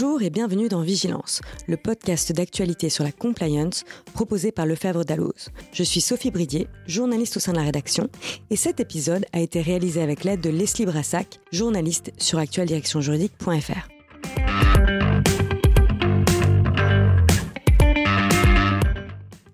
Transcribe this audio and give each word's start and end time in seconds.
Bonjour 0.00 0.22
et 0.22 0.30
bienvenue 0.30 0.68
dans 0.68 0.80
Vigilance, 0.80 1.42
le 1.68 1.76
podcast 1.76 2.32
d'actualité 2.32 2.88
sur 2.88 3.04
la 3.04 3.12
compliance 3.12 3.84
proposé 4.14 4.50
par 4.50 4.64
Lefebvre 4.64 5.04
Dalloz. 5.04 5.50
Je 5.74 5.82
suis 5.82 6.00
Sophie 6.00 6.30
Bridier, 6.30 6.68
journaliste 6.86 7.36
au 7.36 7.40
sein 7.40 7.52
de 7.52 7.58
la 7.58 7.64
rédaction, 7.64 8.08
et 8.48 8.56
cet 8.56 8.80
épisode 8.80 9.26
a 9.34 9.40
été 9.40 9.60
réalisé 9.60 10.00
avec 10.00 10.24
l'aide 10.24 10.40
de 10.40 10.48
Leslie 10.48 10.86
Brassac, 10.86 11.38
journaliste 11.52 12.12
sur 12.16 12.38
actualdirectionjuridique.fr. 12.38 13.88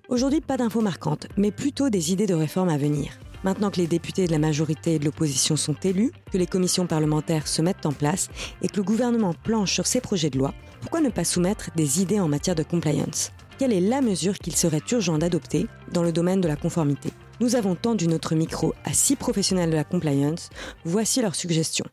Aujourd'hui, 0.09 0.41
pas 0.43 0.57
d'infos 0.57 0.81
marquantes, 0.81 1.27
mais 1.37 1.51
plutôt 1.51 1.91
des 1.91 2.13
idées 2.13 2.27
de 2.27 2.35
réforme 2.35 2.69
à 2.69 2.79
venir. 2.79 3.19
Maintenant 3.45 3.71
que 3.71 3.81
les 3.81 3.87
députés 3.87 4.27
de 4.27 4.33
la 4.33 4.39
majorité 4.39 4.95
et 4.95 4.99
de 4.99 5.05
l'opposition 5.05 5.57
sont 5.57 5.77
élus, 5.85 6.13
que 6.33 6.39
les 6.39 6.47
commissions 6.47 6.87
parlementaires 6.87 7.47
se 7.47 7.63
mettent 7.63 7.87
en 7.87 7.93
place 7.93 8.29
et 8.63 8.69
que 8.69 8.77
le 8.77 8.83
gouvernement 8.83 9.35
planche 9.35 9.73
sur 9.73 9.87
ses 9.87 10.01
projets 10.01 10.31
de 10.31 10.39
loi, 10.39 10.55
pourquoi 10.81 11.01
ne 11.01 11.11
pas 11.11 11.25
soumettre 11.25 11.71
des 11.77 12.01
idées 12.01 12.21
en 12.21 12.29
matière 12.29 12.55
de 12.55 12.63
compliance? 12.63 13.33
Quelle 13.59 13.73
est 13.73 13.81
la 13.81 14.01
mesure 14.01 14.39
qu'il 14.39 14.55
serait 14.55 14.83
urgent 14.91 15.19
d'adopter 15.19 15.67
dans 15.93 16.03
le 16.03 16.13
domaine 16.13 16.41
de 16.41 16.49
la 16.49 16.57
conformité? 16.57 17.11
Nous 17.41 17.55
avons 17.55 17.75
tendu 17.75 18.09
notre 18.09 18.35
micro 18.35 18.75
à 18.85 18.93
six 18.93 19.17
professionnels 19.17 19.71
de 19.71 19.77
la 19.77 19.85
compliance. 19.85 20.51
Voici 20.85 21.21
leurs 21.21 21.35
suggestions. 21.35 21.87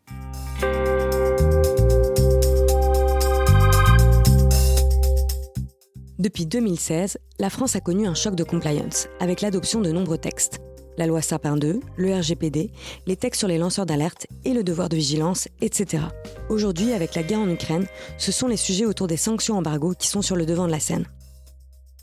Depuis 6.19 6.45
2016, 6.45 7.17
la 7.39 7.49
France 7.49 7.75
a 7.75 7.81
connu 7.81 8.07
un 8.07 8.13
choc 8.13 8.35
de 8.35 8.43
compliance 8.43 9.07
avec 9.19 9.41
l'adoption 9.41 9.81
de 9.81 9.91
nombreux 9.91 10.17
textes 10.17 10.59
la 10.97 11.07
loi 11.07 11.21
Sapin 11.21 11.57
2, 11.57 11.79
le 11.97 12.13
RGPD, 12.13 12.71
les 13.05 13.15
textes 13.15 13.39
sur 13.39 13.47
les 13.47 13.57
lanceurs 13.57 13.85
d'alerte 13.85 14.27
et 14.45 14.53
le 14.53 14.63
devoir 14.63 14.89
de 14.89 14.95
vigilance, 14.95 15.47
etc. 15.61 16.03
Aujourd'hui, 16.49 16.93
avec 16.93 17.15
la 17.15 17.23
guerre 17.23 17.39
en 17.39 17.49
Ukraine, 17.49 17.87
ce 18.17 18.31
sont 18.31 18.47
les 18.47 18.57
sujets 18.57 18.85
autour 18.85 19.07
des 19.07 19.17
sanctions 19.17 19.57
embargo 19.57 19.93
qui 19.97 20.07
sont 20.07 20.21
sur 20.21 20.35
le 20.35 20.45
devant 20.45 20.65
de 20.67 20.71
la 20.71 20.79
scène. 20.79 21.05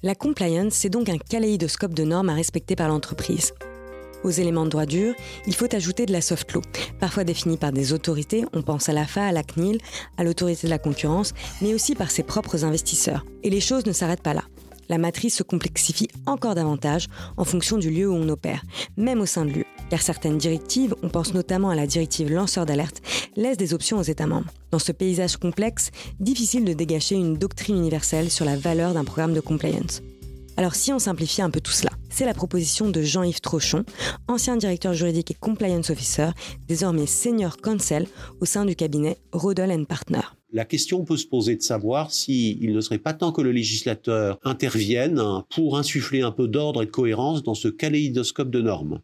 La 0.03 0.15
compliance, 0.15 0.75
c'est 0.75 0.89
donc 0.89 1.09
un 1.09 1.19
kaléidoscope 1.19 1.95
de 1.95 2.05
normes 2.05 2.31
à 2.31 2.35
respecter 2.35 2.75
par 2.75 2.89
l'entreprise. 2.89 3.53
Aux 4.23 4.31
éléments 4.31 4.65
de 4.65 4.71
droit 4.71 4.87
dur, 4.87 5.15
il 5.47 5.55
faut 5.55 5.75
ajouter 5.75 6.05
de 6.05 6.13
la 6.13 6.21
soft 6.21 6.53
law, 6.53 6.63
parfois 6.99 7.25
définie 7.25 7.57
par 7.57 7.73
des 7.73 7.93
autorités, 7.93 8.45
on 8.53 8.63
pense 8.63 8.89
à 8.89 8.93
l'AFA, 8.93 9.25
à 9.25 9.33
la 9.33 9.43
CNIL, 9.43 9.79
à 10.19 10.25
l'autorité 10.25 10.67
de 10.67 10.71
la 10.71 10.79
concurrence, 10.79 11.33
mais 11.63 11.73
aussi 11.73 11.95
par 11.95 12.11
ses 12.11 12.23
propres 12.23 12.65
investisseurs. 12.65 13.25
Et 13.43 13.51
les 13.51 13.61
choses 13.61 13.87
ne 13.87 13.93
s'arrêtent 13.93 14.23
pas 14.23 14.35
là 14.35 14.45
la 14.91 14.99
matrice 14.99 15.37
se 15.37 15.43
complexifie 15.45 16.09
encore 16.27 16.57
davantage 16.57 17.07
en 17.37 17.45
fonction 17.45 17.79
du 17.79 17.91
lieu 17.91 18.11
où 18.11 18.15
on 18.15 18.29
opère, 18.29 18.63
même 18.97 19.21
au 19.21 19.27
sein 19.27 19.45
de 19.45 19.51
l'UE. 19.51 19.67
Car 19.89 20.03
certaines 20.03 20.37
directives, 20.37 20.97
on 21.03 21.09
pense 21.09 21.33
notamment 21.33 21.71
à 21.71 21.77
la 21.77 21.87
directive 21.87 22.31
lanceur 22.31 22.67
d'alerte, 22.67 23.01
laissent 23.37 23.57
des 23.57 23.73
options 23.73 23.99
aux 23.99 24.03
États 24.03 24.27
membres. 24.27 24.51
Dans 24.73 24.81
ce 24.81 24.91
paysage 24.91 25.37
complexe, 25.37 25.91
difficile 26.19 26.65
de 26.65 26.73
dégager 26.73 27.15
une 27.15 27.37
doctrine 27.37 27.77
universelle 27.77 28.31
sur 28.31 28.45
la 28.45 28.57
valeur 28.57 28.93
d'un 28.93 29.05
programme 29.05 29.33
de 29.33 29.41
compliance. 29.41 30.03
Alors 30.57 30.75
si 30.75 30.93
on 30.93 30.99
simplifie 30.99 31.41
un 31.41 31.51
peu 31.51 31.61
tout 31.61 31.73
cela, 31.73 31.93
c'est 32.11 32.27
la 32.27 32.35
proposition 32.35 32.91
de 32.91 33.01
Jean-Yves 33.01 33.41
Trochon, 33.41 33.85
ancien 34.27 34.57
directeur 34.57 34.93
juridique 34.93 35.31
et 35.31 35.35
compliance 35.35 35.91
officer, 35.91 36.31
désormais 36.67 37.07
senior 37.07 37.59
counsel 37.59 38.09
au 38.41 38.45
sein 38.45 38.65
du 38.65 38.75
cabinet 38.75 39.19
Rodel 39.33 39.87
Partner 39.87 40.23
la 40.53 40.65
question 40.65 41.05
peut 41.05 41.17
se 41.17 41.27
poser 41.27 41.57
de 41.57 41.63
savoir 41.63 42.13
s'il 42.13 42.73
ne 42.73 42.81
serait 42.81 42.99
pas 42.99 43.15
temps 43.15 43.33
que 43.33 43.43
le 43.43 43.53
législateur 43.53 44.39
intervienne 44.43 45.23
pour 45.55 45.79
insuffler 45.79 46.23
un 46.23 46.33
peu 46.33 46.49
d'ordre 46.49 46.83
et 46.83 46.87
de 46.87 46.91
cohérence 46.91 47.43
dans 47.43 47.55
ce 47.55 47.69
kaléidoscope 47.69 48.51
de 48.51 48.61
normes. 48.61 49.01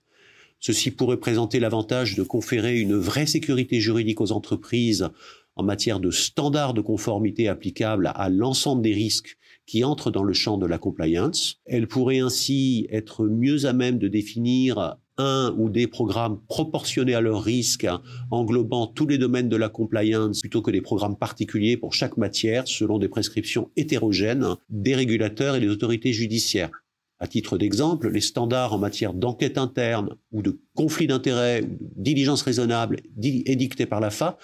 Ceci 0.59 0.91
pourrait 0.91 1.19
présenter 1.19 1.61
l'avantage 1.61 2.17
de 2.17 2.23
conférer 2.23 2.81
une 2.81 2.97
vraie 2.97 3.27
sécurité 3.27 3.81
juridique 3.81 4.21
aux 4.21 4.33
entreprises 4.33 5.09
en 5.55 5.63
matière 5.63 6.01
de 6.01 6.11
standards 6.11 6.75
de 6.75 6.81
conformité 6.81 7.49
applicables 7.49 8.11
à 8.15 8.29
l'ensemble 8.29 8.83
des 8.83 8.93
risques 8.93 9.39
qui 9.67 9.85
entrent 9.85 10.11
dans 10.11 10.23
le 10.23 10.33
champ 10.33 10.59
de 10.59 10.67
la 10.67 10.79
compliance. 10.79 11.57
Elle 11.65 11.89
pourrait 11.89 12.21
ainsi 12.21 12.87
être 12.91 13.27
mieux 13.27 13.67
à 13.67 13.73
même 13.73 13.99
de 13.99 14.09
définir 14.09 14.97
un 15.19 15.55
ou 15.57 15.69
des 15.71 15.87
programmes 15.87 16.41
proportionnés 16.49 17.15
à 17.15 17.21
leur 17.21 17.43
risque, 17.43 17.87
englobant 18.31 18.87
tous 18.87 19.07
les 19.07 19.19
domaines 19.19 19.49
de 19.49 19.57
la 19.57 19.69
compliance, 19.69 20.41
plutôt 20.41 20.63
que 20.63 20.71
des 20.71 20.81
programmes 20.81 21.17
particuliers 21.17 21.77
pour 21.77 21.95
chaque 21.95 22.17
matière, 22.17 22.67
selon 22.67 22.99
des 22.99 23.09
prescriptions 23.09 23.71
hétérogènes 23.77 24.57
des 24.69 24.95
régulateurs 24.95 25.57
et 25.57 25.61
des 25.61 25.69
autorités 25.69 26.13
judiciaires. 26.13 26.71
À 27.19 27.27
titre 27.27 27.57
d'exemple, 27.57 28.11
les 28.11 28.21
standards 28.21 28.75
en 28.75 28.79
matière 28.79 29.15
d'enquête 29.15 29.57
interne 29.57 30.17
ou 30.33 30.43
de 30.43 30.61
conflit 30.75 31.07
d'intérêts 31.07 31.65
diligence 31.97 32.43
raisonnable 32.43 33.01
édictés 33.23 33.87
par 33.87 34.01
la 34.01 34.11
FA 34.11 34.37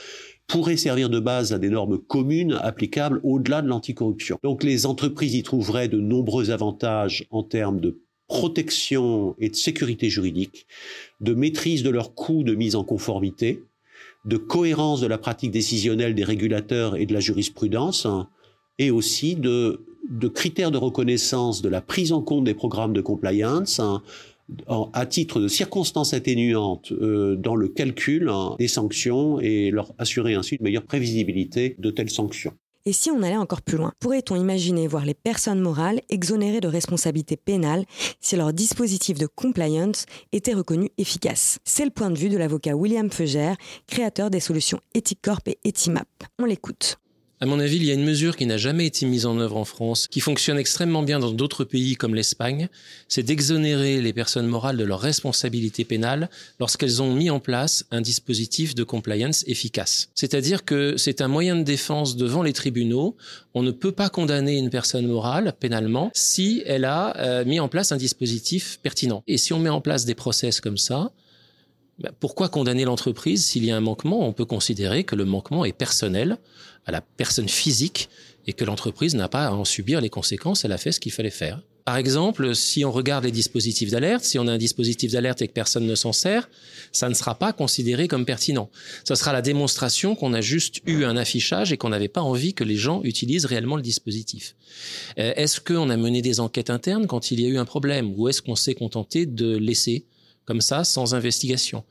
pourraient 0.46 0.78
servir 0.78 1.10
de 1.10 1.20
base 1.20 1.52
à 1.52 1.58
des 1.58 1.68
normes 1.68 1.98
communes 1.98 2.58
applicables 2.62 3.20
au-delà 3.24 3.60
de 3.60 3.68
l'anticorruption. 3.68 4.38
Donc 4.42 4.64
les 4.64 4.86
entreprises 4.86 5.34
y 5.34 5.42
trouveraient 5.42 5.88
de 5.88 6.00
nombreux 6.00 6.50
avantages 6.50 7.26
en 7.30 7.42
termes 7.42 7.80
de 7.80 8.02
protection 8.32 9.36
et 9.38 9.50
de 9.50 9.54
sécurité 9.54 10.08
juridique, 10.08 10.66
de 11.20 11.34
maîtrise 11.34 11.82
de 11.82 11.90
leurs 11.90 12.14
coûts 12.14 12.44
de 12.44 12.54
mise 12.54 12.76
en 12.76 12.82
conformité, 12.82 13.62
de 14.24 14.38
cohérence 14.38 15.02
de 15.02 15.06
la 15.06 15.18
pratique 15.18 15.50
décisionnelle 15.50 16.14
des 16.14 16.24
régulateurs 16.24 16.96
et 16.96 17.04
de 17.04 17.12
la 17.12 17.20
jurisprudence, 17.20 18.06
et 18.78 18.90
aussi 18.90 19.36
de, 19.36 19.84
critères 20.34 20.70
de 20.70 20.78
reconnaissance 20.78 21.60
de 21.60 21.68
la 21.68 21.82
prise 21.82 22.10
en 22.10 22.22
compte 22.22 22.44
des 22.44 22.54
programmes 22.54 22.94
de 22.94 23.02
compliance 23.02 23.82
à 24.66 25.06
titre 25.06 25.38
de 25.38 25.48
circonstances 25.48 26.14
atténuantes 26.14 26.90
euh, 26.92 27.36
dans 27.36 27.54
le 27.54 27.68
calcul 27.68 28.30
hein, 28.30 28.56
des 28.58 28.68
sanctions 28.68 29.40
et 29.40 29.70
leur 29.70 29.92
assurer 29.98 30.34
ainsi 30.34 30.56
une 30.56 30.64
meilleure 30.64 30.84
prévisibilité 30.84 31.76
de 31.78 31.90
telles 31.90 32.10
sanctions. 32.10 32.52
Et 32.84 32.92
si 32.92 33.10
on 33.10 33.22
allait 33.22 33.36
encore 33.36 33.62
plus 33.62 33.76
loin, 33.76 33.92
pourrait-on 34.00 34.34
imaginer 34.34 34.88
voir 34.88 35.04
les 35.04 35.14
personnes 35.14 35.60
morales 35.60 36.00
exonérées 36.08 36.60
de 36.60 36.68
responsabilité 36.68 37.36
pénale 37.36 37.84
si 38.20 38.34
leur 38.36 38.52
dispositif 38.52 39.18
de 39.18 39.26
compliance 39.26 40.06
était 40.32 40.54
reconnu 40.54 40.90
efficace? 40.98 41.58
C'est 41.64 41.84
le 41.84 41.90
point 41.90 42.10
de 42.10 42.18
vue 42.18 42.28
de 42.28 42.38
l'avocat 42.38 42.74
William 42.74 43.10
Feugère, 43.10 43.56
créateur 43.86 44.30
des 44.30 44.40
solutions 44.40 44.80
Ethicorp 44.94 45.42
et 45.46 45.58
Etimap. 45.64 46.08
On 46.40 46.44
l'écoute. 46.44 47.01
À 47.42 47.44
mon 47.44 47.58
avis, 47.58 47.74
il 47.74 47.84
y 47.84 47.90
a 47.90 47.94
une 47.94 48.04
mesure 48.04 48.36
qui 48.36 48.46
n'a 48.46 48.56
jamais 48.56 48.86
été 48.86 49.04
mise 49.04 49.26
en 49.26 49.36
œuvre 49.36 49.56
en 49.56 49.64
France, 49.64 50.06
qui 50.06 50.20
fonctionne 50.20 50.58
extrêmement 50.58 51.02
bien 51.02 51.18
dans 51.18 51.32
d'autres 51.32 51.64
pays 51.64 51.96
comme 51.96 52.14
l'Espagne, 52.14 52.68
c'est 53.08 53.24
d'exonérer 53.24 54.00
les 54.00 54.12
personnes 54.12 54.46
morales 54.46 54.76
de 54.76 54.84
leur 54.84 55.00
responsabilité 55.00 55.84
pénale 55.84 56.30
lorsqu'elles 56.60 57.02
ont 57.02 57.12
mis 57.12 57.30
en 57.30 57.40
place 57.40 57.84
un 57.90 58.00
dispositif 58.00 58.76
de 58.76 58.84
compliance 58.84 59.42
efficace. 59.48 60.08
C'est-à-dire 60.14 60.64
que 60.64 60.96
c'est 60.96 61.20
un 61.20 61.26
moyen 61.26 61.56
de 61.56 61.64
défense 61.64 62.14
devant 62.14 62.44
les 62.44 62.52
tribunaux. 62.52 63.16
On 63.54 63.64
ne 63.64 63.72
peut 63.72 63.90
pas 63.90 64.08
condamner 64.08 64.56
une 64.56 64.70
personne 64.70 65.08
morale 65.08 65.52
pénalement 65.58 66.12
si 66.14 66.62
elle 66.64 66.84
a 66.84 67.16
euh, 67.16 67.44
mis 67.44 67.58
en 67.58 67.66
place 67.66 67.90
un 67.90 67.96
dispositif 67.96 68.78
pertinent. 68.84 69.24
Et 69.26 69.36
si 69.36 69.52
on 69.52 69.58
met 69.58 69.68
en 69.68 69.80
place 69.80 70.04
des 70.04 70.14
process 70.14 70.60
comme 70.60 70.78
ça, 70.78 71.10
pourquoi 72.20 72.48
condamner 72.48 72.84
l'entreprise 72.84 73.44
s'il 73.44 73.64
y 73.64 73.70
a 73.70 73.76
un 73.76 73.80
manquement? 73.80 74.26
On 74.26 74.32
peut 74.32 74.44
considérer 74.44 75.04
que 75.04 75.14
le 75.14 75.24
manquement 75.24 75.64
est 75.64 75.72
personnel 75.72 76.38
à 76.86 76.92
la 76.92 77.00
personne 77.00 77.48
physique 77.48 78.08
et 78.46 78.52
que 78.52 78.64
l'entreprise 78.64 79.14
n'a 79.14 79.28
pas 79.28 79.46
à 79.46 79.52
en 79.52 79.64
subir 79.64 80.00
les 80.00 80.10
conséquences, 80.10 80.64
elle 80.64 80.72
a 80.72 80.78
fait 80.78 80.92
ce 80.92 81.00
qu'il 81.00 81.12
fallait 81.12 81.30
faire. 81.30 81.62
Par 81.84 81.96
exemple, 81.96 82.54
si 82.54 82.84
on 82.84 82.92
regarde 82.92 83.24
les 83.24 83.32
dispositifs 83.32 83.90
d'alerte, 83.90 84.22
si 84.22 84.38
on 84.38 84.46
a 84.46 84.52
un 84.52 84.58
dispositif 84.58 85.10
d'alerte 85.10 85.42
et 85.42 85.48
que 85.48 85.52
personne 85.52 85.84
ne 85.84 85.96
s'en 85.96 86.12
sert, 86.12 86.48
ça 86.92 87.08
ne 87.08 87.14
sera 87.14 87.36
pas 87.36 87.52
considéré 87.52 88.06
comme 88.06 88.24
pertinent. 88.24 88.70
Ce 89.04 89.16
sera 89.16 89.32
la 89.32 89.42
démonstration 89.42 90.14
qu'on 90.14 90.32
a 90.32 90.40
juste 90.40 90.80
eu 90.86 91.04
un 91.04 91.16
affichage 91.16 91.72
et 91.72 91.76
qu'on 91.76 91.88
n'avait 91.88 92.06
pas 92.06 92.20
envie 92.20 92.54
que 92.54 92.62
les 92.62 92.76
gens 92.76 93.00
utilisent 93.02 93.46
réellement 93.46 93.74
le 93.74 93.82
dispositif. 93.82 94.54
Euh, 95.18 95.32
est-ce 95.34 95.60
qu'on 95.60 95.90
a 95.90 95.96
mené 95.96 96.22
des 96.22 96.38
enquêtes 96.38 96.70
internes 96.70 97.08
quand 97.08 97.32
il 97.32 97.40
y 97.40 97.46
a 97.46 97.48
eu 97.48 97.58
un 97.58 97.64
problème? 97.64 98.12
Ou 98.16 98.28
est-ce 98.28 98.42
qu'on 98.42 98.56
s'est 98.56 98.74
contenté 98.74 99.26
de 99.26 99.56
laisser 99.56 100.04
comme 100.44 100.60
ça 100.60 100.84
sans 100.84 101.14
investigation 101.14 101.84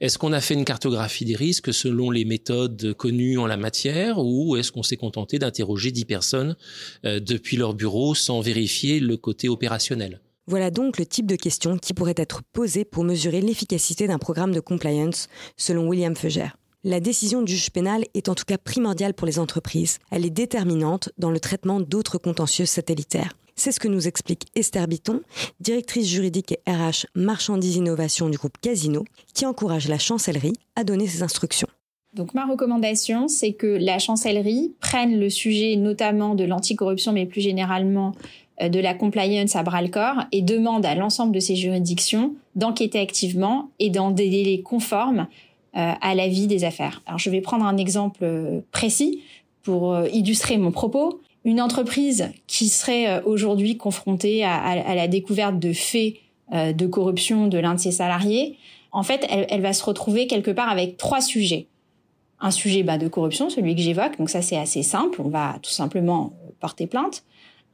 est-ce 0.00 0.18
qu'on 0.18 0.32
a 0.32 0.40
fait 0.40 0.54
une 0.54 0.64
cartographie 0.64 1.24
des 1.24 1.36
risques 1.36 1.72
selon 1.72 2.10
les 2.10 2.24
méthodes 2.24 2.94
connues 2.94 3.38
en 3.38 3.46
la 3.46 3.56
matière 3.56 4.18
ou 4.18 4.56
est-ce 4.56 4.72
qu'on 4.72 4.82
s'est 4.82 4.96
contenté 4.96 5.38
d'interroger 5.38 5.92
10 5.92 6.04
personnes 6.04 6.56
euh, 7.04 7.20
depuis 7.20 7.56
leur 7.56 7.74
bureau 7.74 8.14
sans 8.14 8.40
vérifier 8.40 9.00
le 9.00 9.16
côté 9.16 9.48
opérationnel? 9.48 10.20
Voilà 10.46 10.70
donc 10.70 10.98
le 10.98 11.06
type 11.06 11.26
de 11.26 11.36
questions 11.36 11.78
qui 11.78 11.94
pourraient 11.94 12.14
être 12.16 12.42
posées 12.52 12.84
pour 12.84 13.04
mesurer 13.04 13.40
l'efficacité 13.40 14.06
d'un 14.06 14.18
programme 14.18 14.52
de 14.52 14.60
compliance, 14.60 15.28
selon 15.56 15.88
William 15.88 16.14
Feugère. 16.14 16.58
La 16.82 17.00
décision 17.00 17.40
du 17.40 17.54
juge 17.54 17.70
pénal 17.70 18.04
est 18.12 18.28
en 18.28 18.34
tout 18.34 18.44
cas 18.44 18.58
primordiale 18.58 19.14
pour 19.14 19.26
les 19.26 19.38
entreprises. 19.38 20.00
Elle 20.10 20.26
est 20.26 20.30
déterminante 20.30 21.08
dans 21.16 21.30
le 21.30 21.40
traitement 21.40 21.80
d'autres 21.80 22.18
contentieux 22.18 22.66
satellitaires. 22.66 23.32
C'est 23.56 23.70
ce 23.70 23.78
que 23.78 23.88
nous 23.88 24.08
explique 24.08 24.46
Esther 24.56 24.88
Bitton, 24.88 25.20
directrice 25.60 26.08
juridique 26.08 26.52
et 26.52 26.70
RH 26.70 27.06
marchandises 27.14 27.76
innovation 27.76 28.28
du 28.28 28.36
groupe 28.36 28.58
Casino, 28.60 29.04
qui 29.32 29.46
encourage 29.46 29.88
la 29.88 29.98
chancellerie 29.98 30.54
à 30.74 30.82
donner 30.82 31.06
ses 31.06 31.22
instructions. 31.22 31.68
Donc 32.14 32.34
ma 32.34 32.46
recommandation, 32.46 33.28
c'est 33.28 33.52
que 33.52 33.66
la 33.66 33.98
chancellerie 33.98 34.72
prenne 34.80 35.18
le 35.18 35.30
sujet 35.30 35.76
notamment 35.76 36.34
de 36.34 36.44
l'anticorruption, 36.44 37.12
mais 37.12 37.26
plus 37.26 37.40
généralement 37.40 38.12
euh, 38.62 38.68
de 38.68 38.78
la 38.78 38.94
compliance 38.94 39.56
à 39.56 39.62
bras 39.62 39.82
le 39.82 39.88
corps 39.88 40.24
et 40.30 40.42
demande 40.42 40.86
à 40.86 40.94
l'ensemble 40.94 41.32
de 41.32 41.40
ces 41.40 41.56
juridictions 41.56 42.34
d'enquêter 42.54 43.00
activement 43.00 43.70
et 43.80 43.90
dans 43.90 44.12
des 44.12 44.28
délais 44.28 44.62
conformes 44.62 45.26
euh, 45.76 45.92
à 46.00 46.14
la 46.14 46.28
vie 46.28 46.46
des 46.46 46.64
affaires. 46.64 47.02
Alors 47.06 47.18
je 47.18 47.30
vais 47.30 47.40
prendre 47.40 47.64
un 47.64 47.76
exemple 47.76 48.20
euh, 48.22 48.60
précis 48.70 49.20
pour 49.62 49.98
illustrer 50.12 50.58
mon 50.58 50.70
propos, 50.70 51.22
une 51.44 51.60
entreprise 51.60 52.30
qui 52.46 52.68
serait 52.68 53.22
aujourd'hui 53.24 53.76
confrontée 53.76 54.44
à, 54.44 54.94
la 54.94 55.08
découverte 55.08 55.58
de 55.58 55.72
faits 55.72 56.14
de 56.52 56.86
corruption 56.86 57.48
de 57.48 57.58
l'un 57.58 57.74
de 57.74 57.80
ses 57.80 57.90
salariés, 57.90 58.56
en 58.92 59.02
fait, 59.02 59.26
elle, 59.28 59.60
va 59.60 59.72
se 59.72 59.84
retrouver 59.84 60.26
quelque 60.26 60.52
part 60.52 60.70
avec 60.70 60.96
trois 60.96 61.20
sujets. 61.20 61.66
Un 62.40 62.52
sujet 62.52 62.82
bah, 62.84 62.96
de 62.96 63.08
corruption, 63.08 63.50
celui 63.50 63.74
que 63.74 63.82
j'évoque, 63.82 64.16
donc 64.18 64.30
ça 64.30 64.40
c'est 64.40 64.56
assez 64.56 64.82
simple, 64.82 65.20
on 65.20 65.28
va 65.28 65.56
tout 65.62 65.70
simplement 65.70 66.32
porter 66.60 66.86
plainte. 66.86 67.24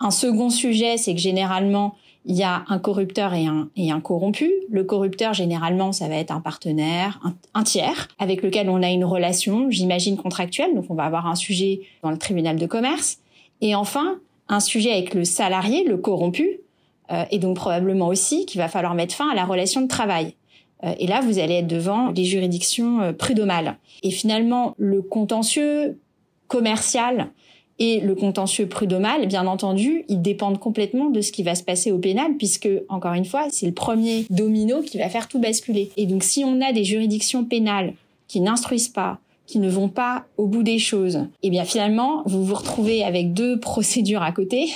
Un 0.00 0.10
second 0.10 0.48
sujet, 0.48 0.96
c'est 0.96 1.14
que 1.14 1.20
généralement, 1.20 1.94
il 2.24 2.36
y 2.36 2.42
a 2.42 2.64
un 2.68 2.78
corrupteur 2.78 3.34
et 3.34 3.46
un, 3.46 3.68
et 3.76 3.90
un 3.92 4.00
corrompu. 4.00 4.50
Le 4.70 4.82
corrupteur, 4.82 5.34
généralement, 5.34 5.92
ça 5.92 6.08
va 6.08 6.16
être 6.16 6.30
un 6.30 6.40
partenaire, 6.40 7.20
un, 7.54 7.62
tiers, 7.64 8.08
avec 8.18 8.42
lequel 8.42 8.70
on 8.70 8.82
a 8.82 8.88
une 8.88 9.04
relation, 9.04 9.70
j'imagine, 9.70 10.16
contractuelle. 10.16 10.74
Donc, 10.74 10.86
on 10.88 10.94
va 10.94 11.04
avoir 11.04 11.26
un 11.26 11.34
sujet 11.34 11.82
dans 12.02 12.10
le 12.10 12.16
tribunal 12.18 12.56
de 12.56 12.66
commerce. 12.66 13.18
Et 13.60 13.74
enfin, 13.74 14.18
un 14.48 14.60
sujet 14.60 14.92
avec 14.92 15.14
le 15.14 15.24
salarié, 15.24 15.84
le 15.84 15.96
corrompu, 15.96 16.60
euh, 17.12 17.24
et 17.30 17.38
donc 17.38 17.56
probablement 17.56 18.08
aussi 18.08 18.46
qu'il 18.46 18.60
va 18.60 18.68
falloir 18.68 18.94
mettre 18.94 19.14
fin 19.14 19.30
à 19.30 19.34
la 19.34 19.44
relation 19.44 19.80
de 19.80 19.88
travail. 19.88 20.34
Euh, 20.84 20.94
et 20.98 21.06
là, 21.06 21.20
vous 21.20 21.38
allez 21.38 21.54
être 21.54 21.66
devant 21.66 22.10
les 22.10 22.24
juridictions 22.24 23.00
euh. 23.02 23.12
Et 24.02 24.10
finalement, 24.10 24.74
le 24.78 25.02
contentieux 25.02 25.98
commercial 26.48 27.28
et 27.78 28.00
le 28.00 28.14
contentieux 28.14 28.66
prud'homal, 28.66 29.26
bien 29.26 29.46
entendu, 29.46 30.04
ils 30.08 30.20
dépendent 30.20 30.58
complètement 30.58 31.08
de 31.08 31.20
ce 31.22 31.32
qui 31.32 31.42
va 31.42 31.54
se 31.54 31.62
passer 31.62 31.92
au 31.92 31.98
pénal, 31.98 32.36
puisque, 32.36 32.68
encore 32.88 33.14
une 33.14 33.24
fois, 33.24 33.46
c'est 33.50 33.66
le 33.66 33.72
premier 33.72 34.26
domino 34.28 34.82
qui 34.82 34.98
va 34.98 35.08
faire 35.08 35.28
tout 35.28 35.38
basculer. 35.38 35.90
Et 35.96 36.06
donc, 36.06 36.22
si 36.22 36.44
on 36.44 36.60
a 36.60 36.72
des 36.72 36.84
juridictions 36.84 37.44
pénales 37.44 37.94
qui 38.28 38.40
n'instruisent 38.40 38.88
pas, 38.88 39.18
ne 39.58 39.68
vont 39.68 39.88
pas 39.88 40.24
au 40.36 40.46
bout 40.46 40.62
des 40.62 40.78
choses, 40.78 41.26
eh 41.42 41.50
bien, 41.50 41.64
finalement, 41.64 42.22
vous 42.26 42.44
vous 42.44 42.54
retrouvez 42.54 43.02
avec 43.04 43.32
deux 43.32 43.58
procédures 43.60 44.22
à 44.22 44.32
côté 44.32 44.70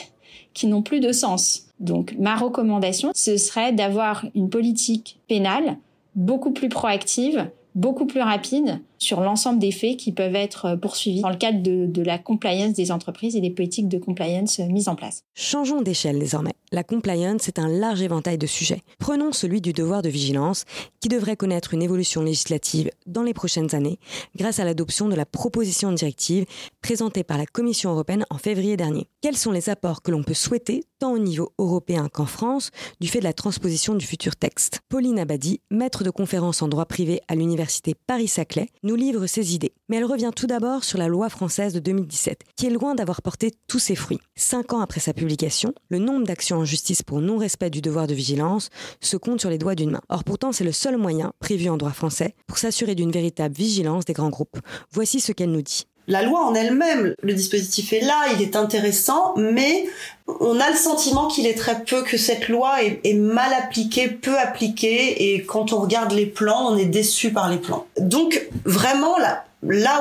qui 0.52 0.66
n'ont 0.66 0.82
plus 0.82 1.00
de 1.00 1.12
sens. 1.12 1.66
Donc, 1.80 2.14
ma 2.18 2.36
recommandation, 2.36 3.10
ce 3.14 3.36
serait 3.36 3.72
d'avoir 3.72 4.24
une 4.34 4.48
politique 4.48 5.18
pénale 5.28 5.76
beaucoup 6.14 6.52
plus 6.52 6.68
proactive, 6.68 7.50
beaucoup 7.74 8.06
plus 8.06 8.20
rapide 8.20 8.80
sur 9.04 9.20
l'ensemble 9.20 9.58
des 9.58 9.70
faits 9.70 9.96
qui 9.96 10.12
peuvent 10.12 10.34
être 10.34 10.64
euh, 10.66 10.76
poursuivis 10.76 11.20
dans 11.20 11.30
le 11.30 11.36
cadre 11.36 11.62
de, 11.62 12.02
la 12.02 12.18
compliance 12.18 12.72
des 12.72 12.90
entreprises 12.90 13.36
et 13.36 13.40
des 13.40 13.50
politiques 13.50 13.88
de 13.88 13.98
compliance 13.98 14.58
euh, 14.60 14.66
mises 14.66 14.88
en 14.88 14.96
place. 14.96 15.22
Changeons 15.34 15.82
d'échelle 15.82 16.18
désormais. 16.18 16.54
La 16.72 16.82
compliance 16.82 17.46
est 17.46 17.60
un 17.60 17.68
large 17.68 18.02
éventail 18.02 18.36
de 18.36 18.46
sujets. 18.46 18.82
Prenons 18.98 19.32
celui 19.32 19.60
du 19.60 19.72
devoir 19.72 20.02
de 20.02 20.08
vigilance, 20.08 20.64
qui 21.00 21.08
devrait 21.08 21.36
connaître 21.36 21.72
une 21.72 21.82
évolution 21.82 22.22
législative 22.22 22.90
dans 23.06 23.22
les 23.22 23.34
prochaines 23.34 23.74
années, 23.74 23.98
grâce 24.34 24.58
à 24.58 24.64
l'adoption 24.64 25.08
de 25.08 25.14
la 25.14 25.26
proposition 25.26 25.92
de 25.92 25.96
directive 25.96 26.46
présentée 26.82 27.22
par 27.22 27.38
la 27.38 27.46
Commission 27.46 27.90
européenne 27.90 28.24
en 28.30 28.38
février 28.38 28.76
dernier. 28.76 29.06
Quels 29.20 29.36
sont 29.36 29.52
les 29.52 29.68
apports 29.70 30.02
que 30.02 30.10
l'on 30.10 30.22
peut 30.22 30.34
souhaiter, 30.34 30.84
tant 30.98 31.12
au 31.12 31.18
niveau 31.18 31.52
européen 31.58 32.08
qu'en 32.12 32.26
France, 32.26 32.70
du 33.00 33.08
fait 33.08 33.20
de 33.20 33.24
la 33.24 33.32
transposition 33.32 33.94
du 33.94 34.04
futur 34.04 34.34
texte? 34.34 34.80
Pauline 34.88 35.18
Abadi, 35.18 35.60
maître 35.70 36.04
de 36.04 36.10
conférence 36.10 36.60
en 36.62 36.68
droit 36.68 36.86
privé 36.86 37.20
à 37.28 37.34
l'Université 37.34 37.94
Paris-Saclay, 38.06 38.68
nous 38.82 38.93
livre 38.94 39.26
ses 39.26 39.54
idées. 39.54 39.72
Mais 39.88 39.96
elle 39.96 40.04
revient 40.04 40.30
tout 40.34 40.46
d'abord 40.46 40.84
sur 40.84 40.98
la 40.98 41.08
loi 41.08 41.28
française 41.28 41.72
de 41.72 41.80
2017, 41.80 42.42
qui 42.56 42.66
est 42.66 42.70
loin 42.70 42.94
d'avoir 42.94 43.22
porté 43.22 43.52
tous 43.68 43.78
ses 43.78 43.94
fruits. 43.94 44.20
Cinq 44.36 44.72
ans 44.72 44.80
après 44.80 45.00
sa 45.00 45.12
publication, 45.12 45.74
le 45.88 45.98
nombre 45.98 46.26
d'actions 46.26 46.58
en 46.58 46.64
justice 46.64 47.02
pour 47.02 47.20
non-respect 47.20 47.70
du 47.70 47.80
devoir 47.80 48.06
de 48.06 48.14
vigilance 48.14 48.70
se 49.00 49.16
compte 49.16 49.40
sur 49.40 49.50
les 49.50 49.58
doigts 49.58 49.74
d'une 49.74 49.90
main. 49.90 50.02
Or 50.08 50.24
pourtant, 50.24 50.52
c'est 50.52 50.64
le 50.64 50.72
seul 50.72 50.96
moyen, 50.96 51.32
prévu 51.40 51.68
en 51.68 51.76
droit 51.76 51.92
français, 51.92 52.34
pour 52.46 52.58
s'assurer 52.58 52.94
d'une 52.94 53.12
véritable 53.12 53.54
vigilance 53.54 54.04
des 54.04 54.12
grands 54.12 54.30
groupes. 54.30 54.58
Voici 54.92 55.20
ce 55.20 55.32
qu'elle 55.32 55.52
nous 55.52 55.62
dit. 55.62 55.86
La 56.06 56.22
loi 56.22 56.44
en 56.44 56.54
elle-même, 56.54 57.14
le 57.22 57.32
dispositif 57.32 57.92
est 57.94 58.00
là, 58.00 58.26
il 58.34 58.42
est 58.42 58.56
intéressant, 58.56 59.34
mais 59.36 59.86
on 60.26 60.60
a 60.60 60.70
le 60.70 60.76
sentiment 60.76 61.28
qu'il 61.28 61.46
est 61.46 61.54
très 61.54 61.82
peu, 61.82 62.02
que 62.02 62.18
cette 62.18 62.48
loi 62.48 62.82
est, 62.82 63.14
mal 63.14 63.52
appliquée, 63.54 64.08
peu 64.08 64.38
appliquée, 64.38 65.34
et 65.34 65.44
quand 65.44 65.72
on 65.72 65.80
regarde 65.80 66.12
les 66.12 66.26
plans, 66.26 66.72
on 66.72 66.76
est 66.76 66.84
déçu 66.86 67.32
par 67.32 67.50
les 67.50 67.56
plans. 67.56 67.86
Donc 67.98 68.46
vraiment 68.66 69.16
là, 69.18 69.44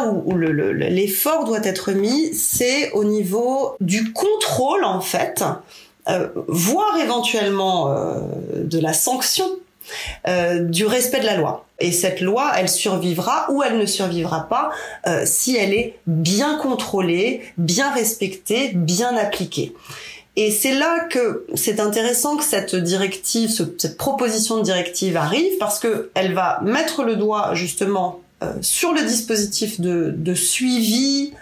où, 0.08 0.36
l'effort 0.36 1.46
doit 1.46 1.64
être 1.64 1.94
mis, 1.94 2.34
c'est 2.34 2.92
au 2.92 3.06
niveau 3.06 3.76
du 3.80 4.12
contrôle 4.12 4.84
en 4.84 5.00
fait, 5.00 5.44
euh, 6.10 6.28
voire 6.48 6.98
éventuellement 7.02 7.90
euh, 7.90 8.20
de 8.56 8.80
la 8.80 8.92
sanction 8.92 9.46
euh, 10.28 10.60
du 10.60 10.86
respect 10.86 11.20
de 11.20 11.26
la 11.26 11.38
loi. 11.38 11.66
Et 11.80 11.92
cette 11.92 12.22
loi, 12.22 12.52
elle 12.58 12.70
survivra 12.70 13.48
ou 13.52 13.64
elle 13.64 13.78
ne 13.78 13.86
survivra 13.86 14.48
pas 14.48 14.72
euh, 15.08 15.24
si 15.26 15.56
elle 15.56 15.74
est 15.74 16.00
bien 16.08 16.58
contrôlée, 16.58 17.42
bien 17.58 17.92
respectée, 17.92 18.72
bien 18.74 19.16
appliquée. 19.18 19.74
Et 20.36 20.50
c'est 20.50 20.74
là 20.74 21.02
que 21.12 21.46
c'est 21.54 21.80
intéressant 21.80 22.38
que 22.38 22.44
cette 22.44 22.76
directive, 22.76 23.52
cette 23.52 23.98
proposition 23.98 24.58
de 24.58 24.64
directive 24.64 25.16
arrive 25.16 25.58
parce 25.60 25.80
que 25.80 26.10
elle 26.16 26.34
va 26.34 26.60
mettre 26.64 27.04
le 27.04 27.16
doigt 27.16 27.54
justement 27.54 28.22
euh, 28.42 28.54
sur 28.62 28.94
le 28.94 29.04
dispositif 29.04 29.80
de, 29.80 30.14
de 30.16 30.34
suivi, 30.34 31.34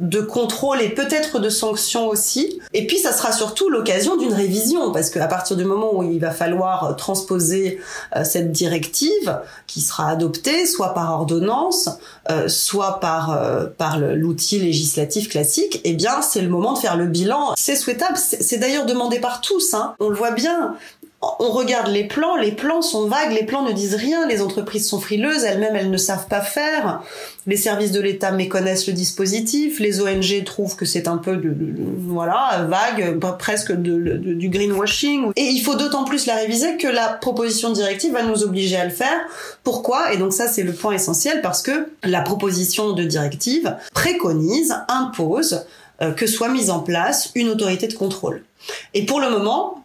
de 0.00 0.20
contrôle 0.20 0.80
et 0.80 0.90
peut-être 0.90 1.38
de 1.38 1.48
sanctions 1.48 2.08
aussi. 2.08 2.60
Et 2.72 2.86
puis 2.86 2.98
ça 2.98 3.12
sera 3.12 3.32
surtout 3.32 3.68
l'occasion 3.68 4.16
d'une 4.16 4.32
révision 4.32 4.92
parce 4.92 5.10
qu'à 5.10 5.26
partir 5.26 5.56
du 5.56 5.64
moment 5.64 5.94
où 5.94 6.02
il 6.02 6.20
va 6.20 6.30
falloir 6.30 6.96
transposer 6.96 7.80
euh, 8.16 8.24
cette 8.24 8.52
directive 8.52 9.40
qui 9.66 9.80
sera 9.80 10.10
adoptée 10.10 10.66
soit 10.66 10.94
par 10.94 11.12
ordonnance, 11.12 11.88
euh, 12.30 12.48
soit 12.48 13.00
par 13.00 13.32
euh, 13.32 13.66
par 13.66 13.98
l'outil 13.98 14.58
législatif 14.58 15.28
classique, 15.28 15.80
eh 15.84 15.94
bien 15.94 16.22
c'est 16.22 16.42
le 16.42 16.48
moment 16.48 16.74
de 16.74 16.78
faire 16.78 16.96
le 16.96 17.06
bilan. 17.06 17.54
C'est 17.56 17.76
souhaitable, 17.76 18.16
c'est 18.16 18.58
d'ailleurs 18.58 18.86
demandé 18.86 19.20
par 19.20 19.40
tous. 19.40 19.74
Hein. 19.74 19.94
On 20.00 20.08
le 20.08 20.16
voit 20.16 20.32
bien 20.32 20.76
on 21.20 21.50
regarde 21.50 21.88
les 21.88 22.04
plans, 22.04 22.36
les 22.36 22.52
plans 22.52 22.80
sont 22.80 23.08
vagues, 23.08 23.32
les 23.32 23.44
plans 23.44 23.62
ne 23.62 23.72
disent 23.72 23.96
rien, 23.96 24.26
les 24.28 24.40
entreprises 24.40 24.88
sont 24.88 25.00
frileuses, 25.00 25.42
elles-mêmes 25.42 25.74
elles 25.74 25.90
ne 25.90 25.96
savent 25.96 26.28
pas 26.28 26.40
faire, 26.40 27.02
les 27.48 27.56
services 27.56 27.90
de 27.90 28.00
l'État 28.00 28.30
méconnaissent 28.30 28.86
le 28.86 28.92
dispositif, 28.92 29.80
les 29.80 30.00
ONG 30.00 30.44
trouvent 30.44 30.76
que 30.76 30.84
c'est 30.84 31.08
un 31.08 31.16
peu 31.16 31.36
de, 31.36 31.52
voilà 32.06 32.66
vague, 32.68 33.18
presque 33.36 33.72
du 33.72 34.48
greenwashing. 34.48 35.32
Et 35.34 35.46
il 35.46 35.60
faut 35.60 35.74
d'autant 35.74 36.04
plus 36.04 36.26
la 36.26 36.36
réviser 36.36 36.76
que 36.76 36.86
la 36.86 37.08
proposition 37.08 37.70
directive 37.70 38.12
va 38.12 38.22
nous 38.22 38.44
obliger 38.44 38.76
à 38.76 38.84
le 38.84 38.92
faire. 38.92 39.18
Pourquoi? 39.64 40.12
Et 40.12 40.18
donc 40.18 40.32
ça 40.32 40.46
c'est 40.46 40.62
le 40.62 40.72
point 40.72 40.92
essentiel 40.92 41.40
parce 41.42 41.62
que 41.62 41.88
la 42.04 42.20
proposition 42.20 42.92
de 42.92 43.02
directive 43.02 43.76
préconise, 43.92 44.76
impose 44.86 45.64
euh, 46.00 46.12
que 46.12 46.28
soit 46.28 46.48
mise 46.48 46.70
en 46.70 46.78
place 46.78 47.32
une 47.34 47.48
autorité 47.48 47.88
de 47.88 47.94
contrôle. 47.94 48.44
Et 48.94 49.04
pour 49.04 49.20
le 49.20 49.30
moment, 49.30 49.77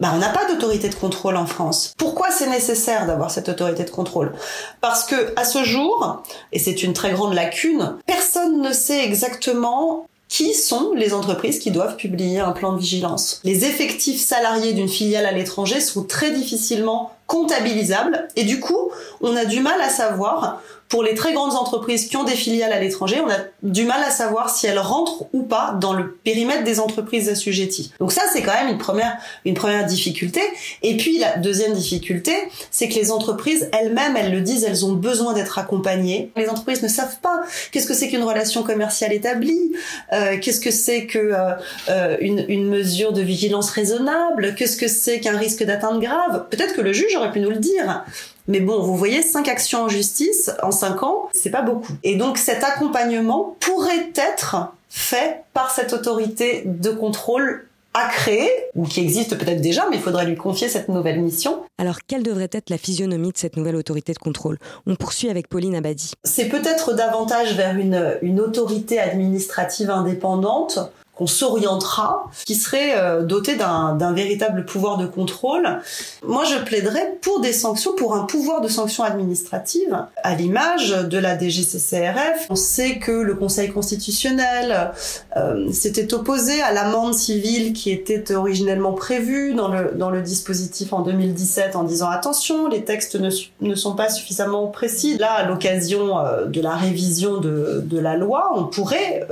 bah, 0.00 0.10
on 0.14 0.18
n'a 0.18 0.28
pas 0.28 0.44
d'autorité 0.46 0.88
de 0.88 0.94
contrôle 0.94 1.36
en 1.36 1.46
France. 1.46 1.94
Pourquoi 1.96 2.30
c'est 2.30 2.48
nécessaire 2.48 3.06
d'avoir 3.06 3.30
cette 3.30 3.48
autorité 3.48 3.84
de 3.84 3.90
contrôle? 3.90 4.32
Parce 4.80 5.04
que 5.04 5.32
à 5.36 5.44
ce 5.44 5.64
jour, 5.64 6.22
et 6.52 6.58
c'est 6.58 6.82
une 6.82 6.92
très 6.92 7.12
grande 7.12 7.34
lacune, 7.34 7.96
personne 8.06 8.60
ne 8.60 8.72
sait 8.72 9.04
exactement 9.04 10.06
qui 10.28 10.54
sont 10.54 10.92
les 10.94 11.14
entreprises 11.14 11.58
qui 11.58 11.70
doivent 11.70 11.96
publier 11.96 12.40
un 12.40 12.52
plan 12.52 12.72
de 12.72 12.80
vigilance. 12.80 13.40
Les 13.44 13.64
effectifs 13.64 14.20
salariés 14.20 14.72
d'une 14.72 14.88
filiale 14.88 15.24
à 15.24 15.32
l'étranger 15.32 15.80
sont 15.80 16.02
très 16.02 16.32
difficilement 16.32 17.12
comptabilisables 17.26 18.28
et 18.36 18.44
du 18.44 18.60
coup, 18.60 18.90
on 19.20 19.36
a 19.36 19.44
du 19.44 19.60
mal 19.60 19.80
à 19.80 19.88
savoir 19.88 20.62
pour 20.88 21.02
les 21.02 21.14
très 21.14 21.32
grandes 21.32 21.54
entreprises 21.54 22.06
qui 22.06 22.16
ont 22.16 22.24
des 22.24 22.34
filiales 22.34 22.72
à 22.72 22.78
l'étranger, 22.78 23.20
on 23.24 23.30
a 23.30 23.38
du 23.62 23.84
mal 23.84 24.02
à 24.02 24.10
savoir 24.10 24.50
si 24.50 24.66
elles 24.66 24.78
rentrent 24.78 25.24
ou 25.32 25.42
pas 25.42 25.76
dans 25.80 25.92
le 25.92 26.12
périmètre 26.12 26.64
des 26.64 26.78
entreprises 26.78 27.28
assujetties. 27.28 27.92
Donc 27.98 28.12
ça, 28.12 28.22
c'est 28.32 28.42
quand 28.42 28.52
même 28.52 28.68
une 28.68 28.78
première, 28.78 29.16
une 29.44 29.54
première 29.54 29.84
difficulté. 29.86 30.40
Et 30.82 30.96
puis 30.96 31.18
la 31.18 31.36
deuxième 31.38 31.72
difficulté, 31.72 32.32
c'est 32.70 32.88
que 32.88 32.94
les 32.94 33.10
entreprises 33.10 33.68
elles-mêmes, 33.72 34.16
elles 34.16 34.30
le 34.30 34.40
disent, 34.40 34.64
elles 34.64 34.84
ont 34.84 34.92
besoin 34.92 35.32
d'être 35.32 35.58
accompagnées. 35.58 36.30
Les 36.36 36.48
entreprises 36.48 36.82
ne 36.82 36.88
savent 36.88 37.18
pas 37.20 37.40
qu'est-ce 37.72 37.86
que 37.86 37.94
c'est 37.94 38.08
qu'une 38.08 38.22
relation 38.22 38.62
commerciale 38.62 39.12
établie, 39.12 39.72
euh, 40.12 40.36
qu'est-ce 40.40 40.60
que 40.60 40.70
c'est 40.70 41.06
que 41.06 41.18
euh, 41.18 41.54
euh, 41.88 42.16
une, 42.20 42.44
une 42.48 42.68
mesure 42.68 43.12
de 43.12 43.22
vigilance 43.22 43.70
raisonnable, 43.70 44.54
qu'est-ce 44.54 44.76
que 44.76 44.88
c'est 44.88 45.18
qu'un 45.18 45.36
risque 45.36 45.64
d'atteinte 45.64 46.00
grave. 46.00 46.46
Peut-être 46.50 46.74
que 46.74 46.80
le 46.80 46.92
juge 46.92 47.15
aurait 47.16 47.32
pu 47.32 47.40
nous 47.40 47.50
le 47.50 47.56
dire. 47.56 48.04
Mais 48.48 48.60
bon, 48.60 48.80
vous 48.82 48.96
voyez, 48.96 49.22
cinq 49.22 49.48
actions 49.48 49.82
en 49.82 49.88
justice 49.88 50.50
en 50.62 50.70
cinq 50.70 51.02
ans, 51.02 51.28
c'est 51.32 51.50
pas 51.50 51.62
beaucoup. 51.62 51.92
Et 52.04 52.16
donc 52.16 52.38
cet 52.38 52.62
accompagnement 52.62 53.56
pourrait 53.60 54.12
être 54.14 54.72
fait 54.88 55.42
par 55.52 55.70
cette 55.70 55.92
autorité 55.92 56.62
de 56.64 56.90
contrôle 56.90 57.66
à 57.98 58.08
créer, 58.08 58.50
ou 58.74 58.84
qui 58.84 59.00
existe 59.00 59.38
peut-être 59.38 59.62
déjà, 59.62 59.86
mais 59.88 59.96
il 59.96 60.02
faudrait 60.02 60.26
lui 60.26 60.36
confier 60.36 60.68
cette 60.68 60.90
nouvelle 60.90 61.18
mission. 61.18 61.60
Alors, 61.78 61.96
quelle 62.06 62.22
devrait 62.22 62.50
être 62.52 62.68
la 62.68 62.76
physionomie 62.76 63.32
de 63.32 63.38
cette 63.38 63.56
nouvelle 63.56 63.74
autorité 63.74 64.12
de 64.12 64.18
contrôle? 64.18 64.58
On 64.86 64.96
poursuit 64.96 65.30
avec 65.30 65.48
Pauline 65.48 65.74
Abadi. 65.74 66.12
C'est 66.22 66.50
peut-être 66.50 66.92
davantage 66.92 67.54
vers 67.56 67.74
une, 67.74 68.18
une 68.20 68.38
autorité 68.38 68.98
administrative 68.98 69.88
indépendante 69.88 70.78
qu'on 71.16 71.26
s'orientera, 71.26 72.28
qui 72.44 72.54
serait 72.54 72.92
euh, 72.94 73.22
doté 73.22 73.56
d'un 73.56 74.12
véritable 74.12 74.66
pouvoir 74.66 74.98
de 74.98 75.06
contrôle. 75.06 75.80
Moi, 76.22 76.44
je 76.44 76.62
plaiderais 76.62 77.18
pour 77.22 77.40
des 77.40 77.54
sanctions, 77.54 77.94
pour 77.96 78.14
un 78.14 78.24
pouvoir 78.24 78.60
de 78.60 78.68
sanction 78.68 79.02
administrative, 79.02 79.96
à 80.22 80.34
l'image 80.34 80.90
de 80.90 81.18
la 81.18 81.38
DGCCRF. 81.38 82.46
On 82.50 82.54
sait 82.54 82.98
que 82.98 83.12
le 83.12 83.34
Conseil 83.34 83.70
constitutionnel 83.70 84.92
euh, 85.36 85.72
s'était 85.72 86.12
opposé 86.12 86.60
à 86.60 86.72
l'amende 86.72 87.14
civile 87.14 87.72
qui 87.72 87.90
était 87.90 88.34
originellement 88.34 88.92
prévue 88.92 89.54
dans 89.54 89.68
le, 89.68 89.92
dans 89.94 90.10
le 90.10 90.20
dispositif 90.20 90.92
en 90.92 91.00
2017 91.00 91.76
en 91.76 91.84
disant 91.84 92.10
attention, 92.10 92.68
les 92.68 92.84
textes 92.84 93.18
ne, 93.18 93.74
sont 93.74 93.94
pas 93.94 94.10
suffisamment 94.10 94.66
précis. 94.66 95.16
Là, 95.16 95.32
à 95.32 95.46
l'occasion 95.46 96.18
euh, 96.18 96.44
de 96.44 96.60
la 96.60 96.76
révision 96.76 97.38
de, 97.38 97.82
de 97.82 97.98
la 97.98 98.16
loi, 98.16 98.52
on 98.54 98.64
pourrait 98.64 99.26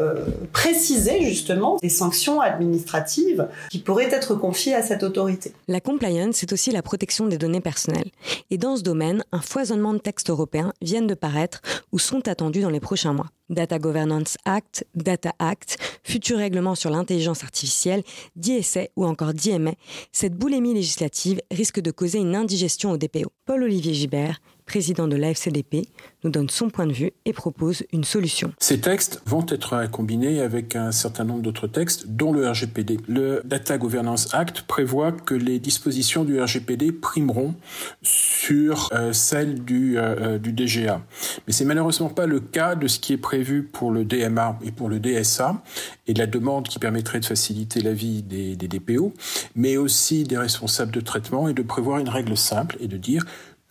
préciser 0.52 1.22
justement 1.22 1.73
des 1.80 1.88
sanctions 1.88 2.40
administratives 2.40 3.48
qui 3.70 3.78
pourraient 3.78 4.12
être 4.12 4.34
confiées 4.34 4.74
à 4.74 4.82
cette 4.82 5.02
autorité. 5.02 5.52
La 5.68 5.80
compliance, 5.80 6.36
c'est 6.36 6.52
aussi 6.52 6.70
la 6.70 6.82
protection 6.82 7.26
des 7.26 7.38
données 7.38 7.60
personnelles. 7.60 8.10
Et 8.50 8.58
dans 8.58 8.76
ce 8.76 8.82
domaine, 8.82 9.24
un 9.32 9.40
foisonnement 9.40 9.92
de 9.92 9.98
textes 9.98 10.30
européens 10.30 10.72
viennent 10.80 11.06
de 11.06 11.14
paraître 11.14 11.60
ou 11.92 11.98
sont 11.98 12.26
attendus 12.28 12.60
dans 12.60 12.70
les 12.70 12.80
prochains 12.80 13.12
mois. 13.12 13.26
Data 13.50 13.78
Governance 13.78 14.38
Act, 14.46 14.86
Data 14.94 15.32
Act, 15.38 15.76
futur 16.02 16.38
règlement 16.38 16.74
sur 16.74 16.90
l'intelligence 16.90 17.44
artificielle, 17.44 18.02
DSA 18.36 18.86
ou 18.96 19.04
encore 19.04 19.34
DMA, 19.34 19.72
cette 20.12 20.34
boulémie 20.34 20.74
législative 20.74 21.40
risque 21.50 21.80
de 21.80 21.90
causer 21.90 22.18
une 22.18 22.34
indigestion 22.34 22.92
au 22.92 22.96
DPO. 22.96 23.30
Paul-Olivier 23.44 23.92
Gibert, 23.92 24.40
président 24.66 25.08
de 25.08 25.16
l'AFCDP, 25.16 25.88
nous 26.24 26.30
donne 26.30 26.48
son 26.48 26.70
point 26.70 26.86
de 26.86 26.92
vue 26.92 27.12
et 27.24 27.32
propose 27.32 27.84
une 27.92 28.04
solution. 28.04 28.52
Ces 28.58 28.80
textes 28.80 29.22
vont 29.26 29.44
être 29.48 29.90
combinés 29.90 30.40
avec 30.40 30.74
un 30.74 30.90
certain 30.90 31.24
nombre 31.24 31.42
d'autres 31.42 31.66
textes, 31.66 32.08
dont 32.08 32.32
le 32.32 32.48
RGPD. 32.48 32.98
Le 33.06 33.42
Data 33.44 33.76
Governance 33.78 34.32
Act 34.34 34.62
prévoit 34.62 35.12
que 35.12 35.34
les 35.34 35.58
dispositions 35.58 36.24
du 36.24 36.40
RGPD 36.40 36.92
primeront 36.92 37.54
sur 38.02 38.90
euh, 38.92 39.12
celles 39.12 39.64
du, 39.64 39.98
euh, 39.98 40.36
euh, 40.36 40.38
du 40.38 40.52
DGA. 40.52 41.02
Mais 41.46 41.52
c'est 41.52 41.64
malheureusement 41.64 42.08
pas 42.08 42.26
le 42.26 42.40
cas 42.40 42.74
de 42.74 42.88
ce 42.88 42.98
qui 42.98 43.12
est 43.12 43.18
prévu 43.18 43.62
pour 43.62 43.90
le 43.90 44.04
DMA 44.04 44.58
et 44.64 44.72
pour 44.72 44.88
le 44.88 44.98
DSA 44.98 45.62
et 46.06 46.14
de 46.14 46.18
la 46.18 46.26
demande 46.26 46.68
qui 46.68 46.78
permettrait 46.78 47.20
de 47.20 47.26
faciliter 47.26 47.80
la 47.80 47.92
vie 47.92 48.22
des, 48.22 48.56
des 48.56 48.68
DPO, 48.68 49.12
mais 49.54 49.76
aussi 49.76 50.24
des 50.24 50.38
responsables 50.38 50.92
de 50.92 51.00
traitement 51.00 51.48
et 51.48 51.54
de 51.54 51.62
prévoir 51.62 51.98
une 51.98 52.08
règle 52.08 52.36
simple 52.36 52.76
et 52.80 52.88
de 52.88 52.96
dire 52.96 53.24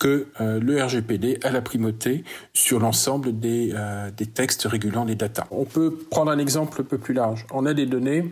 que 0.04 0.26
euh, 0.42 0.60
le 0.60 0.84
RGPD 0.84 1.38
a 1.44 1.50
la 1.50 1.62
primauté 1.62 2.24
sur 2.52 2.78
l'ensemble 2.78 3.40
des, 3.40 3.72
euh, 3.74 4.10
des, 4.10 4.26
textes 4.26 4.64
régulant 4.64 5.06
les 5.06 5.14
datas. 5.14 5.46
On 5.50 5.64
peut 5.64 5.96
prendre 6.10 6.30
un 6.30 6.38
exemple 6.38 6.82
un 6.82 6.84
peu 6.84 6.98
plus 6.98 7.14
large. 7.14 7.46
On 7.50 7.64
a 7.64 7.72
des 7.72 7.86
données 7.86 8.30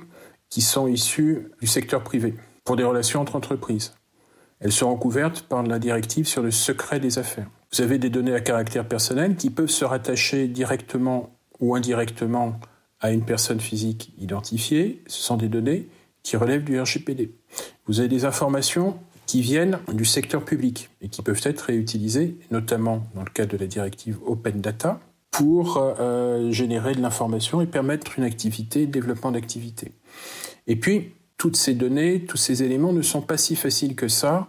qui 0.50 0.60
sont 0.60 0.86
issues 0.86 1.50
du 1.62 1.66
secteur 1.66 2.04
privé 2.04 2.34
pour 2.64 2.76
des 2.76 2.84
relations 2.84 3.22
entre 3.22 3.36
entreprises. 3.36 3.94
Elles 4.60 4.70
seront 4.70 4.96
couvertes 4.96 5.46
par 5.48 5.62
la 5.62 5.78
directive 5.78 6.26
sur 6.26 6.42
le 6.42 6.50
secret 6.50 7.00
des 7.00 7.18
affaires. 7.18 7.48
Vous 7.72 7.80
avez 7.80 7.96
des 7.96 8.10
données 8.10 8.34
à 8.34 8.42
caractère 8.42 8.86
personnel 8.86 9.36
qui 9.36 9.48
peuvent 9.48 9.70
se 9.70 9.86
rattacher 9.86 10.48
directement 10.48 11.30
ou 11.58 11.74
indirectement 11.74 12.60
à 13.00 13.12
une 13.12 13.24
personne 13.24 13.60
physique 13.60 14.12
identifiée. 14.18 15.02
Ce 15.06 15.22
sont 15.22 15.38
des 15.38 15.48
données 15.48 15.88
qui 16.22 16.36
relèvent 16.36 16.64
du 16.64 16.78
RGPD. 16.78 17.32
Vous 17.86 18.00
avez 18.00 18.10
des 18.10 18.26
informations 18.26 18.98
qui 19.26 19.40
viennent 19.40 19.78
du 19.92 20.04
secteur 20.04 20.44
public 20.44 20.90
et 21.00 21.08
qui 21.08 21.22
peuvent 21.22 21.40
être 21.44 21.60
réutilisés, 21.60 22.36
notamment 22.50 23.06
dans 23.14 23.22
le 23.22 23.30
cadre 23.30 23.52
de 23.52 23.58
la 23.58 23.66
directive 23.66 24.18
Open 24.26 24.60
Data, 24.60 25.00
pour 25.30 25.78
euh, 25.78 26.50
générer 26.50 26.94
de 26.94 27.00
l'information 27.00 27.60
et 27.60 27.66
permettre 27.66 28.18
une 28.18 28.24
activité, 28.24 28.86
développement 28.86 29.32
d'activité. 29.32 29.92
Et 30.66 30.76
puis, 30.76 31.14
toutes 31.38 31.56
ces 31.56 31.74
données, 31.74 32.24
tous 32.24 32.36
ces 32.36 32.62
éléments 32.62 32.92
ne 32.92 33.02
sont 33.02 33.22
pas 33.22 33.36
si 33.36 33.56
faciles 33.56 33.96
que 33.96 34.08
ça 34.08 34.46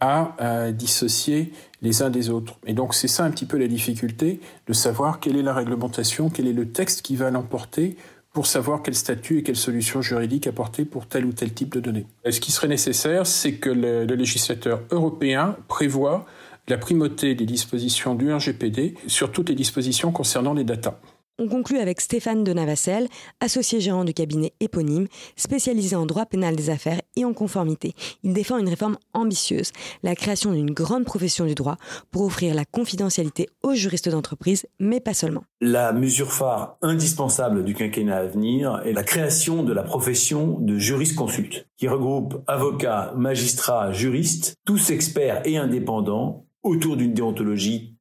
à 0.00 0.36
euh, 0.40 0.70
dissocier 0.70 1.52
les 1.82 2.02
uns 2.02 2.10
des 2.10 2.30
autres. 2.30 2.58
Et 2.66 2.72
donc 2.72 2.94
c'est 2.94 3.08
ça 3.08 3.24
un 3.24 3.30
petit 3.30 3.46
peu 3.46 3.58
la 3.58 3.66
difficulté 3.66 4.40
de 4.66 4.72
savoir 4.72 5.20
quelle 5.20 5.36
est 5.36 5.42
la 5.42 5.54
réglementation, 5.54 6.30
quel 6.30 6.46
est 6.46 6.52
le 6.52 6.70
texte 6.70 7.02
qui 7.02 7.16
va 7.16 7.30
l'emporter 7.30 7.96
pour 8.38 8.46
savoir 8.46 8.82
quel 8.84 8.94
statut 8.94 9.38
et 9.38 9.42
quelle 9.42 9.56
solution 9.56 10.00
juridique 10.00 10.46
apporter 10.46 10.84
pour 10.84 11.08
tel 11.08 11.24
ou 11.24 11.32
tel 11.32 11.52
type 11.52 11.74
de 11.74 11.80
données. 11.80 12.06
Ce 12.30 12.38
qui 12.38 12.52
serait 12.52 12.68
nécessaire, 12.68 13.26
c'est 13.26 13.54
que 13.54 13.68
le, 13.68 14.04
législateur 14.04 14.80
européen 14.92 15.56
prévoit 15.66 16.24
la 16.68 16.78
primauté 16.78 17.34
des 17.34 17.46
dispositions 17.46 18.14
du 18.14 18.32
RGPD 18.32 18.94
sur 19.08 19.32
toutes 19.32 19.48
les 19.48 19.56
dispositions 19.56 20.12
concernant 20.12 20.54
les 20.54 20.62
datas. 20.62 21.00
On 21.40 21.46
conclut 21.46 21.78
avec 21.78 22.00
Stéphane 22.00 22.42
de 22.42 22.52
Navacel, 22.52 23.06
associé 23.38 23.78
gérant 23.78 24.02
du 24.02 24.12
cabinet 24.12 24.54
éponyme, 24.58 25.06
spécialisé 25.36 25.94
en 25.94 26.04
droit 26.04 26.26
pénal 26.26 26.56
des 26.56 26.68
affaires 26.68 27.00
et 27.14 27.24
en 27.24 27.32
conformité. 27.32 27.94
Il 28.24 28.32
défend 28.32 28.58
une 28.58 28.68
réforme 28.68 28.98
ambitieuse, 29.14 29.70
la 30.02 30.16
création 30.16 30.50
d'une 30.50 30.72
grande 30.72 31.04
profession 31.04 31.44
du 31.46 31.54
droit 31.54 31.76
pour 32.10 32.22
offrir 32.22 32.56
la 32.56 32.64
confidentialité 32.64 33.48
aux 33.62 33.74
juristes 33.74 34.08
d'entreprise, 34.08 34.66
mais 34.80 34.98
pas 34.98 35.14
seulement. 35.14 35.44
La 35.60 35.92
mesure 35.92 36.32
phare 36.32 36.76
indispensable 36.82 37.62
du 37.62 37.72
quinquennat 37.72 38.16
à 38.16 38.26
venir 38.26 38.82
est 38.84 38.92
la 38.92 39.04
création 39.04 39.62
de 39.62 39.72
la 39.72 39.84
profession 39.84 40.58
de 40.58 40.76
juriste 40.76 41.14
consulte, 41.14 41.68
qui 41.76 41.86
regroupe 41.86 42.42
avocats, 42.48 43.12
magistrats, 43.16 43.92
juristes, 43.92 44.56
tous 44.64 44.90
experts 44.90 45.42
et 45.44 45.56
indépendants 45.56 46.46
autour 46.64 46.96
d'une 46.96 47.14
déontologie 47.14 47.97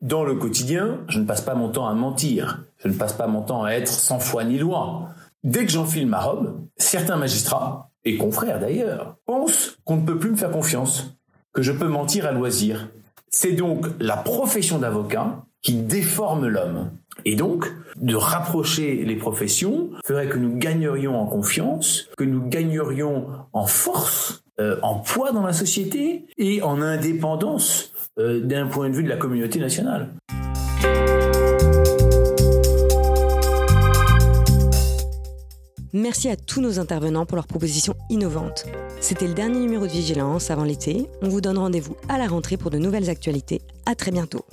Dans 0.00 0.24
le 0.24 0.34
quotidien, 0.34 1.00
je 1.08 1.18
ne 1.18 1.24
passe 1.24 1.40
pas 1.40 1.54
mon 1.54 1.70
temps 1.70 1.88
à 1.88 1.94
mentir, 1.94 2.64
je 2.78 2.88
ne 2.88 2.94
passe 2.94 3.14
pas 3.14 3.26
mon 3.26 3.42
temps 3.42 3.64
à 3.64 3.72
être 3.72 3.88
sans 3.88 4.18
foi 4.18 4.44
ni 4.44 4.58
loi. 4.58 5.08
Dès 5.44 5.64
que 5.64 5.72
j'enfile 5.72 6.06
ma 6.06 6.20
robe, 6.20 6.60
certains 6.76 7.16
magistrats, 7.16 7.90
et 8.04 8.16
confrères 8.16 8.60
d'ailleurs, 8.60 9.16
pensent 9.26 9.78
qu'on 9.84 9.96
ne 9.96 10.06
peut 10.06 10.18
plus 10.18 10.30
me 10.30 10.36
faire 10.36 10.50
confiance, 10.50 11.14
que 11.52 11.62
je 11.62 11.72
peux 11.72 11.88
mentir 11.88 12.26
à 12.26 12.32
loisir. 12.32 12.88
C'est 13.30 13.52
donc 13.52 13.86
la 13.98 14.16
profession 14.16 14.78
d'avocat 14.78 15.44
qui 15.62 15.74
déforme 15.74 16.46
l'homme. 16.46 16.90
Et 17.24 17.36
donc, 17.36 17.70
de 17.96 18.14
rapprocher 18.14 19.04
les 19.04 19.16
professions 19.16 19.90
ferait 20.04 20.28
que 20.28 20.38
nous 20.38 20.56
gagnerions 20.56 21.18
en 21.18 21.26
confiance, 21.26 22.08
que 22.16 22.24
nous 22.24 22.42
gagnerions 22.46 23.26
en 23.52 23.66
force, 23.66 24.42
euh, 24.58 24.78
en 24.82 24.96
poids 24.98 25.32
dans 25.32 25.44
la 25.44 25.52
société 25.52 26.26
et 26.38 26.62
en 26.62 26.80
indépendance 26.80 27.89
euh, 28.18 28.40
d'un 28.40 28.66
point 28.66 28.88
de 28.90 28.96
vue 28.96 29.04
de 29.04 29.08
la 29.08 29.16
communauté 29.16 29.58
nationale. 29.58 30.08
Merci 35.92 36.28
à 36.28 36.36
tous 36.36 36.60
nos 36.60 36.78
intervenants 36.78 37.26
pour 37.26 37.36
leurs 37.36 37.48
propositions 37.48 37.94
innovantes. 38.10 38.64
C'était 39.00 39.26
le 39.26 39.34
dernier 39.34 39.58
numéro 39.58 39.86
de 39.86 39.92
Vigilance 39.92 40.50
avant 40.50 40.62
l'été. 40.62 41.06
On 41.20 41.28
vous 41.28 41.40
donne 41.40 41.58
rendez-vous 41.58 41.96
à 42.08 42.16
la 42.16 42.28
rentrée 42.28 42.56
pour 42.56 42.70
de 42.70 42.78
nouvelles 42.78 43.10
actualités. 43.10 43.60
À 43.86 43.96
très 43.96 44.12
bientôt. 44.12 44.44